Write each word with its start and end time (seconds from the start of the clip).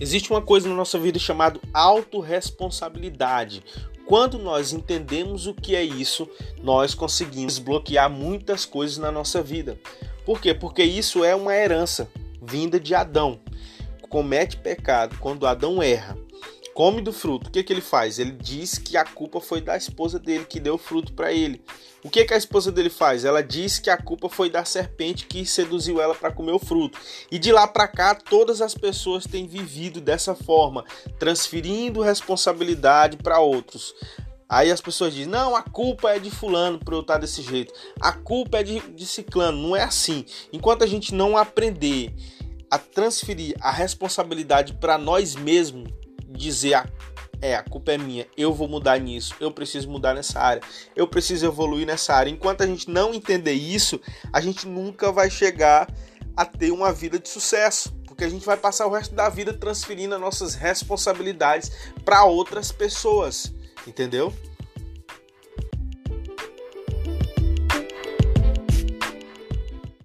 Existe 0.00 0.30
uma 0.30 0.42
coisa 0.42 0.68
na 0.68 0.74
nossa 0.74 0.98
vida 0.98 1.18
chamada 1.18 1.60
autorresponsabilidade. 1.72 3.62
Quando 4.06 4.38
nós 4.38 4.72
entendemos 4.72 5.46
o 5.46 5.54
que 5.54 5.76
é 5.76 5.82
isso, 5.82 6.28
nós 6.62 6.94
conseguimos 6.94 7.58
bloquear 7.58 8.10
muitas 8.10 8.64
coisas 8.64 8.98
na 8.98 9.12
nossa 9.12 9.42
vida. 9.42 9.78
Por 10.24 10.40
quê? 10.40 10.52
Porque 10.52 10.82
isso 10.82 11.24
é 11.24 11.34
uma 11.34 11.54
herança 11.54 12.08
vinda 12.40 12.78
de 12.80 12.94
Adão. 12.94 13.40
Comete 14.08 14.56
pecado 14.56 15.16
quando 15.20 15.46
Adão 15.46 15.82
erra 15.82 16.18
come 16.82 17.00
do 17.00 17.12
fruto, 17.12 17.46
o 17.46 17.52
que, 17.52 17.62
que 17.62 17.72
ele 17.72 17.80
faz? 17.80 18.18
Ele 18.18 18.32
diz 18.32 18.76
que 18.76 18.96
a 18.96 19.04
culpa 19.04 19.40
foi 19.40 19.60
da 19.60 19.76
esposa 19.76 20.18
dele 20.18 20.44
que 20.44 20.58
deu 20.58 20.76
fruto 20.76 21.12
para 21.12 21.32
ele. 21.32 21.62
O 22.02 22.10
que, 22.10 22.24
que 22.24 22.34
a 22.34 22.36
esposa 22.36 22.72
dele 22.72 22.90
faz? 22.90 23.24
Ela 23.24 23.40
diz 23.40 23.78
que 23.78 23.88
a 23.88 23.96
culpa 23.96 24.28
foi 24.28 24.50
da 24.50 24.64
serpente 24.64 25.26
que 25.26 25.46
seduziu 25.46 26.02
ela 26.02 26.12
para 26.12 26.32
comer 26.32 26.50
o 26.50 26.58
fruto. 26.58 26.98
E 27.30 27.38
de 27.38 27.52
lá 27.52 27.68
para 27.68 27.86
cá, 27.86 28.16
todas 28.16 28.60
as 28.60 28.74
pessoas 28.74 29.24
têm 29.24 29.46
vivido 29.46 30.00
dessa 30.00 30.34
forma, 30.34 30.84
transferindo 31.20 32.00
responsabilidade 32.00 33.16
para 33.16 33.38
outros. 33.38 33.94
Aí 34.48 34.68
as 34.68 34.80
pessoas 34.80 35.14
dizem: 35.14 35.30
não, 35.30 35.54
a 35.54 35.62
culpa 35.62 36.10
é 36.10 36.18
de 36.18 36.32
Fulano 36.32 36.80
por 36.80 36.94
eu 36.94 37.02
estar 37.02 37.18
desse 37.18 37.42
jeito, 37.42 37.72
a 38.00 38.10
culpa 38.10 38.58
é 38.58 38.64
de, 38.64 38.80
de 38.80 39.06
Ciclano. 39.06 39.56
Não 39.56 39.76
é 39.76 39.84
assim. 39.84 40.24
Enquanto 40.52 40.82
a 40.82 40.88
gente 40.88 41.14
não 41.14 41.36
aprender 41.36 42.12
a 42.68 42.76
transferir 42.76 43.54
a 43.60 43.70
responsabilidade 43.70 44.72
para 44.72 44.98
nós 44.98 45.36
mesmos, 45.36 46.01
dizer 46.32 46.74
ah, 46.74 46.86
é, 47.40 47.56
a 47.56 47.62
culpa 47.62 47.92
é 47.92 47.98
minha, 47.98 48.26
eu 48.36 48.54
vou 48.54 48.68
mudar 48.68 48.98
nisso, 48.98 49.34
eu 49.40 49.50
preciso 49.50 49.90
mudar 49.90 50.14
nessa 50.14 50.40
área, 50.40 50.62
eu 50.94 51.08
preciso 51.08 51.44
evoluir 51.44 51.84
nessa 51.84 52.14
área. 52.14 52.30
Enquanto 52.30 52.62
a 52.62 52.66
gente 52.66 52.88
não 52.88 53.12
entender 53.12 53.52
isso, 53.52 54.00
a 54.32 54.40
gente 54.40 54.66
nunca 54.66 55.10
vai 55.10 55.28
chegar 55.28 55.92
a 56.36 56.44
ter 56.44 56.70
uma 56.70 56.92
vida 56.92 57.18
de 57.18 57.28
sucesso, 57.28 57.92
porque 58.06 58.24
a 58.24 58.28
gente 58.28 58.46
vai 58.46 58.56
passar 58.56 58.86
o 58.86 58.90
resto 58.90 59.14
da 59.14 59.28
vida 59.28 59.52
transferindo 59.52 60.14
as 60.14 60.20
nossas 60.20 60.54
responsabilidades 60.54 61.72
para 62.04 62.24
outras 62.24 62.70
pessoas, 62.70 63.52
entendeu? 63.86 64.32